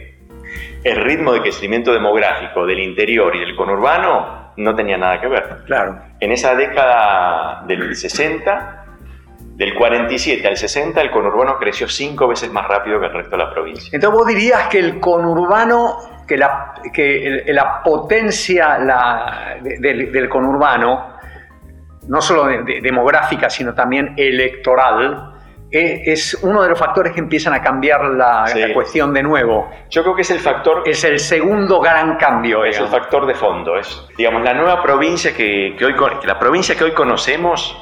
el 0.84 0.96
ritmo 0.98 1.34
de 1.34 1.42
crecimiento 1.42 1.94
demográfico 1.94 2.66
del 2.66 2.80
interior 2.80 3.36
y 3.36 3.40
del 3.40 3.56
conurbano 3.56 4.52
no 4.58 4.76
tenía 4.76 4.98
nada 4.98 5.20
que 5.20 5.28
ver. 5.28 5.64
Claro. 5.66 6.00
En 6.20 6.32
esa 6.32 6.56
década 6.56 7.64
del 7.66 7.96
60 7.96 8.80
del 9.60 9.74
47 9.74 10.48
al 10.48 10.56
60 10.56 11.02
el 11.02 11.12
conurbano 11.12 11.58
creció 11.58 11.90
cinco 11.90 12.30
veces 12.30 12.50
más 12.50 12.66
rápido 12.66 12.98
que 12.98 13.08
el 13.08 13.14
resto 13.14 13.32
de 13.32 13.44
la 13.44 13.52
provincia. 13.52 13.90
Entonces 13.92 14.18
vos 14.18 14.26
dirías 14.26 14.68
que 14.70 14.80
el 14.80 15.02
conurbano, 15.02 15.98
que 16.26 16.38
la, 16.38 16.76
que 16.94 17.44
la 17.48 17.84
potencia 17.84 18.78
del, 19.62 20.30
conurbano, 20.30 21.18
no 22.08 22.22
solo 22.22 22.64
demográfica, 22.82 23.50
sino 23.50 23.74
también 23.74 24.14
electoral, 24.16 25.34
es 25.72 26.34
uno 26.42 26.64
de 26.64 26.70
los 26.70 26.80
factores 26.80 27.14
que 27.14 27.20
empiezan 27.20 27.54
a 27.54 27.62
cambiar 27.62 28.04
la, 28.06 28.46
cuestión 28.74 29.14
de 29.14 29.24
nuevo. 29.24 29.70
Yo 29.90 30.02
creo 30.04 30.16
que 30.16 30.24
es 30.24 30.32
el 30.32 30.40
factor... 30.40 30.84
Es 30.86 31.04
el 31.04 31.20
segundo 31.20 31.80
gran 31.80 32.18
cambio. 32.18 32.66
Es 32.66 32.80
el 32.80 32.88
factor 32.88 33.26
de 33.26 33.36
fondo. 33.36 33.78
Es, 33.78 34.08
digamos, 34.18 34.44
la 34.44 34.54
nueva 34.54 34.82
provincia 34.82 35.34
que, 35.36 35.76
que 35.78 35.86
hoy... 35.86 35.96
La 36.26 36.40
provincia 36.40 36.76
que 36.76 36.84
hoy 36.84 36.92
conocemos 36.92 37.78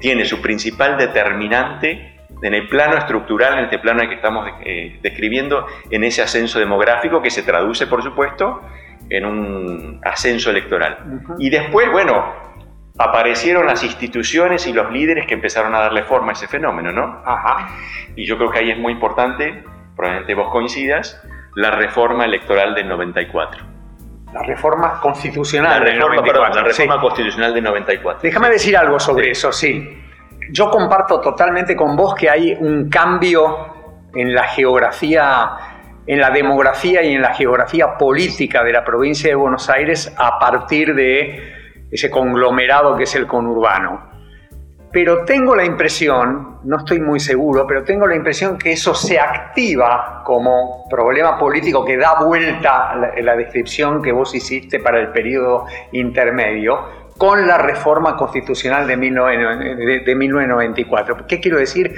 tiene 0.00 0.24
su 0.24 0.40
principal 0.40 0.96
determinante 0.96 2.18
en 2.42 2.54
el 2.54 2.68
plano 2.68 2.96
estructural, 2.96 3.58
en 3.58 3.64
este 3.64 3.78
plano 3.78 4.08
que 4.08 4.14
estamos 4.14 4.48
eh, 4.64 4.98
describiendo, 5.02 5.66
en 5.90 6.04
ese 6.04 6.22
ascenso 6.22 6.58
demográfico 6.58 7.20
que 7.20 7.30
se 7.30 7.42
traduce, 7.42 7.86
por 7.86 8.02
supuesto, 8.02 8.62
en 9.08 9.26
un 9.26 10.00
ascenso 10.04 10.50
electoral. 10.50 11.22
Y 11.38 11.50
después, 11.50 11.90
bueno, 11.90 12.49
aparecieron 13.00 13.66
las 13.66 13.82
instituciones 13.82 14.66
y 14.66 14.74
los 14.74 14.92
líderes 14.92 15.26
que 15.26 15.32
empezaron 15.32 15.74
a 15.74 15.80
darle 15.80 16.02
forma 16.02 16.30
a 16.30 16.32
ese 16.32 16.46
fenómeno, 16.46 16.92
¿no? 16.92 17.22
Ajá. 17.24 17.68
Y 18.14 18.26
yo 18.26 18.36
creo 18.36 18.50
que 18.50 18.58
ahí 18.58 18.70
es 18.70 18.78
muy 18.78 18.92
importante, 18.92 19.64
probablemente 19.96 20.34
vos 20.34 20.50
coincidas, 20.50 21.20
la 21.54 21.70
reforma 21.70 22.26
electoral 22.26 22.74
del 22.74 22.88
94. 22.88 23.64
La 24.34 24.42
reforma 24.42 25.00
constitucional. 25.00 25.80
La 25.80 25.90
reforma, 25.92 26.22
perdón, 26.22 26.50
la 26.54 26.62
reforma 26.62 27.00
constitucional 27.00 27.54
de 27.54 27.62
94. 27.62 28.20
Déjame 28.22 28.50
decir 28.50 28.76
algo 28.76 29.00
sobre 29.00 29.30
eso, 29.30 29.50
sí. 29.50 29.98
Yo 30.50 30.70
comparto 30.70 31.20
totalmente 31.20 31.74
con 31.74 31.96
vos 31.96 32.14
que 32.14 32.28
hay 32.28 32.52
un 32.52 32.90
cambio 32.90 34.10
en 34.14 34.34
la 34.34 34.44
geografía, 34.44 35.52
en 36.06 36.20
la 36.20 36.30
demografía 36.30 37.02
y 37.02 37.14
en 37.14 37.22
la 37.22 37.32
geografía 37.32 37.96
política 37.96 38.62
de 38.62 38.72
la 38.72 38.84
provincia 38.84 39.30
de 39.30 39.36
Buenos 39.36 39.70
Aires 39.70 40.14
a 40.18 40.38
partir 40.38 40.94
de 40.94 41.59
ese 41.90 42.10
conglomerado 42.10 42.96
que 42.96 43.04
es 43.04 43.14
el 43.14 43.26
conurbano. 43.26 44.10
Pero 44.92 45.24
tengo 45.24 45.54
la 45.54 45.64
impresión, 45.64 46.58
no 46.64 46.78
estoy 46.78 46.98
muy 47.00 47.20
seguro, 47.20 47.64
pero 47.64 47.84
tengo 47.84 48.08
la 48.08 48.16
impresión 48.16 48.58
que 48.58 48.72
eso 48.72 48.92
se 48.92 49.20
activa 49.20 50.24
como 50.24 50.88
problema 50.90 51.38
político 51.38 51.84
que 51.84 51.96
da 51.96 52.24
vuelta 52.24 52.96
la, 52.96 53.36
descripción 53.36 54.02
que 54.02 54.10
vos 54.10 54.34
hiciste 54.34 54.80
para 54.80 54.98
el 54.98 55.12
periodo 55.12 55.66
intermedio 55.92 56.98
con 57.16 57.46
la 57.46 57.58
reforma 57.58 58.16
constitucional 58.16 58.88
de, 58.88 58.96
1994. 58.96 61.24
¿Qué 61.28 61.38
quiero 61.38 61.58
decir? 61.58 61.94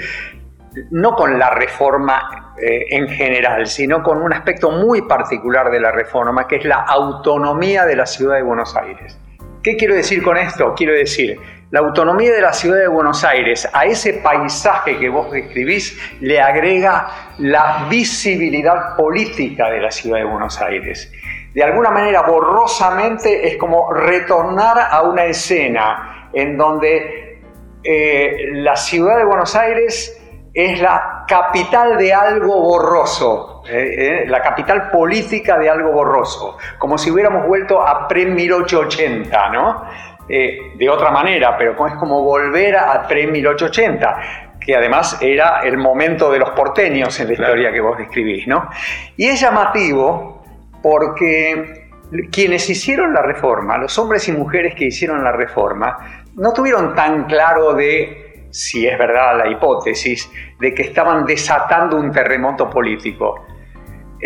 No 0.91 1.15
con 1.15 1.39
la 1.39 1.49
reforma 1.49 2.53
eh, 2.61 2.85
en 2.91 3.07
general, 3.07 3.65
sino 3.65 4.03
con 4.03 4.21
un 4.21 4.33
aspecto 4.33 4.69
muy 4.69 5.01
particular 5.03 5.71
de 5.71 5.79
la 5.79 5.91
reforma, 5.91 6.47
que 6.47 6.57
es 6.57 6.65
la 6.65 6.83
autonomía 6.83 7.85
de 7.85 7.95
la 7.95 8.05
ciudad 8.05 8.35
de 8.35 8.43
Buenos 8.43 8.75
Aires. 8.75 9.17
¿Qué 9.63 9.77
quiero 9.77 9.95
decir 9.95 10.21
con 10.21 10.35
esto? 10.35 10.73
Quiero 10.75 10.91
decir, 10.91 11.39
la 11.71 11.79
autonomía 11.79 12.33
de 12.33 12.41
la 12.41 12.51
ciudad 12.51 12.79
de 12.79 12.87
Buenos 12.89 13.23
Aires 13.23 13.65
a 13.71 13.85
ese 13.85 14.15
paisaje 14.15 14.99
que 14.99 15.07
vos 15.07 15.31
describís 15.31 15.97
le 16.19 16.41
agrega 16.41 17.33
la 17.37 17.87
visibilidad 17.89 18.97
política 18.97 19.69
de 19.69 19.79
la 19.79 19.89
ciudad 19.89 20.17
de 20.17 20.25
Buenos 20.25 20.59
Aires. 20.59 21.09
De 21.53 21.63
alguna 21.63 21.91
manera, 21.91 22.23
borrosamente, 22.23 23.47
es 23.47 23.55
como 23.55 23.93
retornar 23.93 24.89
a 24.91 25.01
una 25.03 25.23
escena 25.23 26.29
en 26.33 26.57
donde 26.57 27.39
eh, 27.85 28.49
la 28.55 28.75
ciudad 28.75 29.17
de 29.17 29.23
Buenos 29.23 29.55
Aires 29.55 30.21
es 30.53 30.81
la 30.81 31.23
capital 31.25 31.97
de 31.97 32.13
algo 32.13 32.59
borroso, 32.59 33.52
eh, 33.65 34.23
eh, 34.23 34.25
la 34.27 34.41
capital 34.41 34.89
política 34.91 35.57
de 35.57 35.69
algo 35.69 35.93
borroso, 35.93 36.57
como 36.77 36.97
si 36.97 37.09
hubiéramos 37.11 37.47
vuelto 37.47 37.81
a 37.81 38.07
pre-1880, 38.09 39.51
¿no? 39.53 39.83
Eh, 40.27 40.73
de 40.75 40.89
otra 40.89 41.11
manera, 41.11 41.57
pero 41.57 41.71
es 41.87 41.93
como 41.95 42.21
volver 42.23 42.75
a 42.75 43.07
pre-1880 43.07 44.49
que 44.59 44.75
además 44.75 45.17
era 45.21 45.61
el 45.63 45.77
momento 45.77 46.31
de 46.31 46.39
los 46.39 46.51
porteños 46.51 47.19
en 47.19 47.27
la 47.27 47.33
historia 47.33 47.71
que 47.71 47.81
vos 47.81 47.97
describís, 47.97 48.47
¿no? 48.47 48.69
Y 49.17 49.27
es 49.27 49.39
llamativo 49.39 50.41
porque 50.81 51.89
quienes 52.31 52.69
hicieron 52.69 53.13
la 53.13 53.21
reforma, 53.21 53.77
los 53.77 53.97
hombres 53.97 54.27
y 54.27 54.31
mujeres 54.31 54.75
que 54.75 54.85
hicieron 54.85 55.23
la 55.23 55.31
reforma, 55.31 56.23
no 56.35 56.53
tuvieron 56.53 56.95
tan 56.95 57.25
claro 57.25 57.73
de, 57.73 58.47
si 58.51 58.87
es 58.87 58.97
verdad 58.97 59.37
la 59.37 59.49
hipótesis, 59.49 60.29
de 60.59 60.73
que 60.73 60.83
estaban 60.83 61.25
desatando 61.25 61.97
un 61.97 62.11
terremoto 62.11 62.69
político 62.69 63.45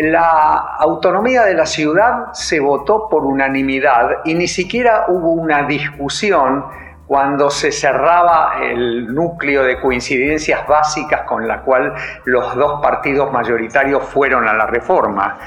la 0.00 0.76
autonomía 0.78 1.42
de 1.44 1.54
la 1.54 1.66
ciudad 1.66 2.32
se 2.32 2.60
votó 2.60 3.08
por 3.08 3.24
unanimidad 3.24 4.18
y 4.24 4.34
ni 4.34 4.46
siquiera 4.46 5.06
hubo 5.08 5.32
una 5.32 5.64
discusión 5.64 6.64
cuando 7.06 7.50
se 7.50 7.72
cerraba 7.72 8.58
el 8.62 9.12
núcleo 9.12 9.64
de 9.64 9.80
coincidencias 9.80 10.66
básicas 10.68 11.22
con 11.22 11.48
la 11.48 11.62
cual 11.62 11.94
los 12.26 12.54
dos 12.54 12.80
partidos 12.82 13.32
mayoritarios 13.32 14.04
fueron 14.04 14.46
a 14.46 14.52
la 14.52 14.66
reforma. 14.66 15.38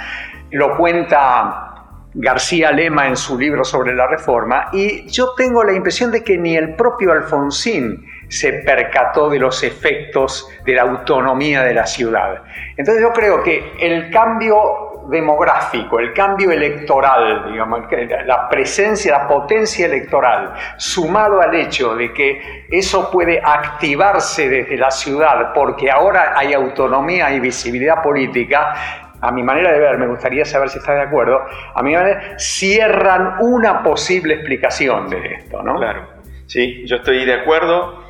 Lo 0.50 0.75
cuenta 0.75 1.72
García 2.13 2.72
Lema 2.72 3.08
en 3.08 3.15
su 3.15 3.39
libro 3.39 3.63
sobre 3.63 3.93
la 3.93 4.08
reforma 4.08 4.67
y 4.74 5.08
yo 5.08 5.34
tengo 5.38 5.63
la 5.63 5.72
impresión 5.72 6.12
de 6.12 6.24
que 6.24 6.38
ni 6.38 6.58
el 6.58 6.75
propio 6.75 7.13
Alfonsín 7.13 8.05
se 8.31 8.53
percató 8.53 9.29
de 9.29 9.39
los 9.39 9.61
efectos 9.61 10.50
de 10.63 10.73
la 10.73 10.83
autonomía 10.83 11.63
de 11.63 11.73
la 11.73 11.85
ciudad. 11.85 12.43
Entonces 12.77 13.03
yo 13.03 13.11
creo 13.11 13.43
que 13.43 13.73
el 13.77 14.09
cambio 14.09 14.91
demográfico, 15.09 16.00
el 16.00 16.13
cambio 16.13 16.51
electoral, 16.51 17.51
digamos, 17.51 17.81
la 18.25 18.47
presencia, 18.47 19.17
la 19.17 19.27
potencia 19.27 19.85
electoral, 19.85 20.53
sumado 20.77 21.41
al 21.41 21.53
hecho 21.55 21.93
de 21.95 22.13
que 22.13 22.67
eso 22.69 23.11
puede 23.11 23.41
activarse 23.43 24.47
desde 24.47 24.77
la 24.77 24.91
ciudad 24.91 25.51
porque 25.53 25.91
ahora 25.91 26.33
hay 26.38 26.53
autonomía 26.53 27.33
y 27.33 27.41
visibilidad 27.41 28.01
política, 28.01 29.09
a 29.19 29.31
mi 29.31 29.43
manera 29.43 29.73
de 29.73 29.79
ver, 29.79 29.97
me 29.97 30.07
gustaría 30.07 30.45
saber 30.45 30.69
si 30.69 30.79
está 30.79 30.93
de 30.93 31.01
acuerdo, 31.01 31.41
a 31.75 31.83
mi 31.83 31.93
manera 31.93 32.39
cierran 32.39 33.35
una 33.41 33.83
posible 33.83 34.35
explicación 34.35 35.09
de 35.09 35.35
esto, 35.35 35.61
¿no? 35.61 35.75
Claro, 35.75 36.07
sí, 36.47 36.85
yo 36.88 36.95
estoy 36.95 37.25
de 37.25 37.33
acuerdo 37.33 38.01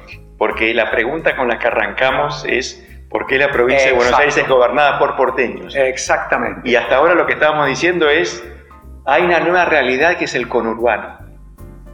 porque 0.41 0.73
la 0.73 0.89
pregunta 0.89 1.35
con 1.35 1.47
la 1.49 1.59
que 1.59 1.67
arrancamos 1.67 2.43
es 2.49 2.83
¿por 3.11 3.27
qué 3.27 3.37
la 3.37 3.51
provincia 3.51 3.89
de 3.89 3.93
Buenos 3.93 4.17
Aires 4.17 4.35
es 4.35 4.47
gobernada 4.47 4.97
por 4.97 5.15
porteños? 5.15 5.75
Exactamente. 5.75 6.67
Y 6.67 6.75
hasta 6.75 6.95
ahora 6.95 7.13
lo 7.13 7.27
que 7.27 7.33
estábamos 7.33 7.67
diciendo 7.67 8.09
es, 8.09 8.43
hay 9.05 9.21
una 9.21 9.39
nueva 9.39 9.65
realidad 9.65 10.17
que 10.17 10.25
es 10.25 10.33
el 10.33 10.47
conurbano. 10.47 11.19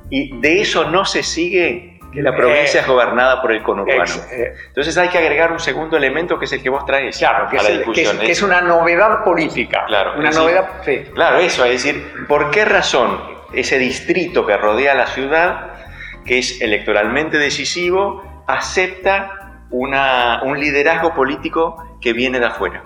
Y 0.09 0.39
de 0.39 0.61
eso 0.61 0.89
no 0.89 1.03
se 1.03 1.23
sigue 1.23 1.99
que 2.13 2.21
la 2.21 2.33
provincia 2.33 2.79
es 2.79 2.87
gobernada 2.87 3.41
por 3.41 3.51
el 3.51 3.61
conurbano. 3.61 4.13
Eh, 4.31 4.53
Entonces 4.67 4.97
hay 4.97 5.09
que 5.09 5.17
agregar 5.17 5.51
un 5.51 5.59
segundo 5.59 5.97
elemento 5.97 6.39
que 6.39 6.45
es 6.45 6.53
el 6.53 6.63
que 6.63 6.69
vos 6.69 6.85
traes 6.85 7.17
claro, 7.17 7.49
que, 7.49 7.57
es, 7.57 7.63
que, 7.93 8.31
es, 8.31 8.41
una 8.41 8.61
novedad 8.61 9.25
política. 9.25 9.83
Claro, 9.87 10.17
una 10.17 10.31
novedad. 10.31 10.69
Sí. 10.85 11.03
Claro, 11.13 11.39
eso, 11.39 11.65
es 11.65 11.83
decir, 11.83 12.13
¿por 12.29 12.49
qué 12.51 12.63
razón 12.63 13.19
ese 13.51 13.77
distrito 13.77 14.45
que 14.45 14.55
rodea 14.55 14.93
la 14.93 15.07
ciudad, 15.07 15.73
que 16.23 16.37
es 16.37 16.61
electoralmente 16.61 17.37
decisivo, 17.37 18.36
acepta 18.47 19.31
un 19.69 20.59
liderazgo 20.59 21.13
político 21.13 21.97
que 22.01 22.13
viene 22.13 22.39
de 22.39 22.45
afuera. 22.45 22.83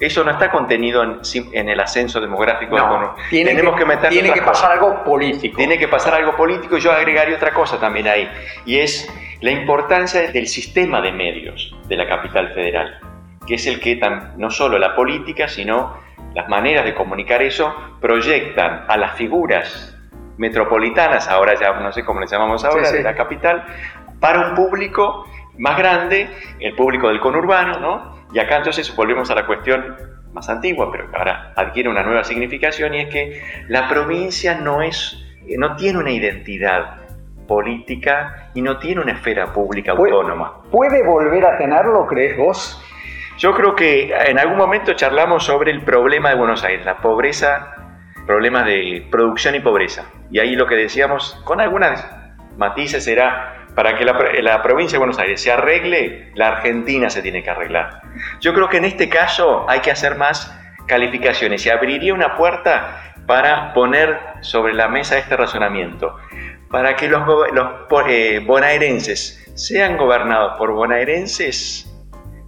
Eso 0.00 0.24
no 0.24 0.32
está 0.32 0.50
contenido 0.50 1.04
en, 1.04 1.68
el 1.68 1.78
ascenso 1.78 2.20
demográfico. 2.20 2.76
No, 2.76 3.14
tiene 3.30 3.50
Tenemos 3.50 3.76
que, 3.78 3.84
que 3.84 4.08
Tiene 4.08 4.32
que 4.32 4.42
pasar 4.42 4.72
algo 4.72 5.04
político. 5.04 5.56
Tiene 5.56 5.78
que 5.78 5.86
pasar 5.86 6.14
algo 6.14 6.34
político 6.34 6.76
yo 6.78 6.90
agregaría 6.90 7.36
otra 7.36 7.52
cosa 7.52 7.78
también 7.78 8.08
ahí, 8.08 8.28
y 8.66 8.78
es 8.78 9.08
la 9.40 9.52
importancia 9.52 10.32
del 10.32 10.48
sistema 10.48 11.00
de 11.00 11.12
medios 11.12 11.76
de 11.86 11.96
la 11.96 12.08
capital 12.08 12.52
federal, 12.52 12.98
que 13.46 13.54
es 13.54 13.66
el 13.66 13.78
que 13.78 14.00
no 14.36 14.50
solo 14.50 14.78
la 14.78 14.96
política, 14.96 15.46
sino 15.46 15.96
las 16.34 16.48
maneras 16.48 16.84
de 16.84 16.94
comunicar 16.94 17.42
eso 17.42 17.74
proyectan 18.00 18.84
a 18.88 18.96
las 18.96 19.12
figuras 19.16 19.96
metropolitanas, 20.36 21.28
ahora 21.28 21.54
ya 21.54 21.72
no 21.74 21.92
sé 21.92 22.04
cómo 22.04 22.20
le 22.20 22.26
llamamos 22.26 22.64
ahora, 22.64 22.90
de 22.90 23.02
la 23.02 23.14
capital, 23.14 23.64
para 24.22 24.48
un 24.48 24.54
público 24.54 25.26
más 25.58 25.76
grande, 25.76 26.30
el 26.60 26.76
público 26.76 27.08
del 27.08 27.18
conurbano, 27.18 27.80
¿no? 27.80 28.22
Y 28.32 28.38
acá 28.38 28.58
entonces 28.58 28.94
volvemos 28.94 29.28
a 29.32 29.34
la 29.34 29.46
cuestión 29.46 29.96
más 30.32 30.48
antigua, 30.48 30.90
pero 30.92 31.10
que 31.10 31.16
ahora 31.16 31.52
adquiere 31.56 31.88
una 31.88 32.04
nueva 32.04 32.22
significación, 32.22 32.94
y 32.94 33.00
es 33.00 33.08
que 33.08 33.42
la 33.68 33.88
provincia 33.88 34.54
no, 34.54 34.80
es, 34.80 35.18
no 35.58 35.74
tiene 35.74 35.98
una 35.98 36.12
identidad 36.12 36.98
política 37.48 38.50
y 38.54 38.62
no 38.62 38.78
tiene 38.78 39.00
una 39.00 39.12
esfera 39.12 39.52
pública 39.52 39.90
autónoma. 39.90 40.62
¿Puede 40.70 41.04
volver 41.04 41.44
a 41.44 41.58
tenerlo, 41.58 42.06
crees 42.06 42.38
vos? 42.38 42.80
Yo 43.38 43.52
creo 43.54 43.74
que 43.74 44.14
en 44.14 44.38
algún 44.38 44.56
momento 44.56 44.92
charlamos 44.92 45.44
sobre 45.44 45.72
el 45.72 45.82
problema 45.82 46.30
de 46.30 46.36
Buenos 46.36 46.62
Aires, 46.62 46.86
la 46.86 46.98
pobreza, 46.98 47.74
problemas 48.24 48.66
de 48.66 49.04
producción 49.10 49.56
y 49.56 49.60
pobreza. 49.60 50.04
Y 50.30 50.38
ahí 50.38 50.54
lo 50.54 50.68
que 50.68 50.76
decíamos, 50.76 51.42
con 51.44 51.60
algunas 51.60 52.08
matices, 52.56 53.08
era 53.08 53.61
para 53.74 53.96
que 53.96 54.04
la, 54.04 54.62
provincia 54.62 54.96
de 54.96 54.98
Buenos 54.98 55.18
Aires 55.18 55.40
se 55.40 55.50
arregle, 55.50 56.30
la 56.34 56.48
Argentina 56.48 57.08
se 57.08 57.22
tiene 57.22 57.42
que 57.42 57.50
arreglar. 57.50 58.02
Yo 58.40 58.52
creo 58.52 58.68
que 58.68 58.76
en 58.76 58.84
este 58.84 59.08
caso 59.08 59.64
hay 59.68 59.80
que 59.80 59.90
hacer 59.90 60.16
más 60.16 60.58
calificaciones 60.86 61.64
y 61.64 61.70
abriría 61.70 62.12
una 62.12 62.36
puerta 62.36 63.14
para 63.26 63.72
poner 63.72 64.18
sobre 64.40 64.74
la 64.74 64.88
mesa 64.88 65.16
este 65.16 65.36
razonamiento, 65.36 66.16
para 66.70 66.96
que 66.96 67.08
los, 67.08 67.22
los 67.52 67.66
eh, 68.08 68.42
bonaerenses 68.44 69.52
sean 69.54 69.96
gobernados 69.96 70.58
por 70.58 70.72
bonaerenses 70.72 71.88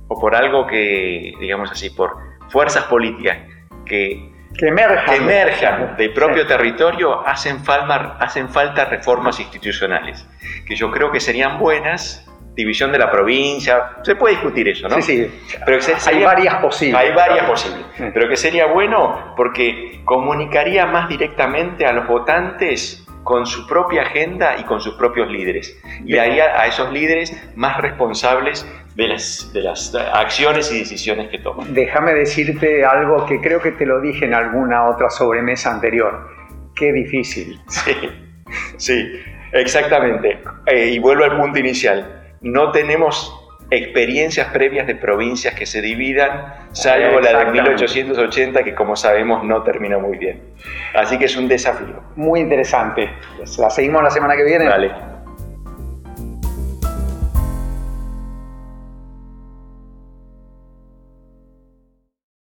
o 0.08 0.20
por 0.20 0.34
algo 0.34 0.66
que, 0.66 1.32
digamos 1.40 1.70
así, 1.70 1.90
por 1.90 2.16
fuerzas 2.48 2.84
políticas 2.84 3.38
que 3.86 4.33
que 4.58 4.68
emerjan, 4.68 5.96
del 5.96 6.12
propio 6.12 6.46
territorio, 6.46 7.26
hacen 7.26 7.64
falta, 7.64 8.16
hacen 8.20 8.48
falta 8.48 8.84
reformas 8.84 9.40
institucionales, 9.40 10.26
que 10.66 10.76
yo 10.76 10.90
creo 10.90 11.10
que 11.10 11.20
serían 11.20 11.58
buenas, 11.58 12.26
división 12.54 12.92
de 12.92 12.98
la 12.98 13.10
provincia, 13.10 13.96
se 14.02 14.14
puede 14.14 14.34
discutir 14.34 14.68
eso, 14.68 14.88
¿no? 14.88 14.96
Sí, 14.96 15.02
sí, 15.02 15.40
pero 15.66 15.78
hay 16.06 16.22
varias 16.22 16.54
posibles. 16.56 17.00
Hay 17.00 17.12
varias 17.12 17.46
posibles, 17.46 17.84
pero 18.12 18.28
que 18.28 18.36
sería 18.36 18.66
bueno 18.66 19.34
porque 19.36 20.00
comunicaría 20.04 20.86
más 20.86 21.08
directamente 21.08 21.84
a 21.86 21.92
los 21.92 22.06
votantes 22.06 23.03
con 23.24 23.46
su 23.46 23.66
propia 23.66 24.02
agenda 24.02 24.56
y 24.58 24.64
con 24.64 24.80
sus 24.80 24.94
propios 24.94 25.28
líderes. 25.28 25.76
Y 26.04 26.18
haría 26.18 26.60
a 26.60 26.66
esos 26.66 26.92
líderes 26.92 27.36
más 27.56 27.78
responsables 27.80 28.66
de 28.94 29.08
las, 29.08 29.50
de 29.52 29.62
las 29.62 29.94
acciones 29.94 30.70
y 30.70 30.78
decisiones 30.78 31.30
que 31.30 31.38
toman. 31.38 31.74
Déjame 31.74 32.14
decirte 32.14 32.84
algo 32.84 33.26
que 33.26 33.40
creo 33.40 33.60
que 33.60 33.72
te 33.72 33.86
lo 33.86 34.00
dije 34.00 34.26
en 34.26 34.34
alguna 34.34 34.86
otra 34.86 35.10
sobremesa 35.10 35.72
anterior. 35.72 36.28
Qué 36.74 36.92
difícil. 36.92 37.60
Sí, 37.68 37.92
sí, 38.76 39.20
exactamente. 39.52 40.38
Eh, 40.66 40.90
y 40.90 40.98
vuelvo 41.00 41.24
al 41.24 41.36
punto 41.36 41.58
inicial. 41.58 42.36
No 42.40 42.70
tenemos 42.70 43.43
experiencias 43.70 44.48
previas 44.48 44.86
de 44.86 44.94
provincias 44.94 45.54
que 45.54 45.66
se 45.66 45.80
dividan, 45.80 46.54
salvo 46.72 47.20
la 47.20 47.44
de 47.44 47.50
1880, 47.52 48.62
que 48.62 48.74
como 48.74 48.96
sabemos 48.96 49.44
no 49.44 49.62
terminó 49.62 50.00
muy 50.00 50.18
bien. 50.18 50.40
Así 50.94 51.18
que 51.18 51.24
es 51.26 51.36
un 51.36 51.48
desafío. 51.48 52.02
Muy 52.16 52.40
interesante. 52.40 53.10
¿La 53.58 53.70
seguimos 53.70 54.02
la 54.02 54.10
semana 54.10 54.36
que 54.36 54.44
viene? 54.44 54.68
Vale. 54.68 55.13